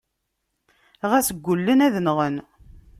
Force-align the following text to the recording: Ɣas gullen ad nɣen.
Ɣas 1.09 1.27
gullen 1.45 1.79
ad 1.85 1.95
nɣen. 2.05 2.35